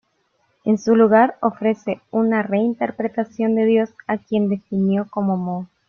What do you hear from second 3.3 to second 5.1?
de Dios, a quien definió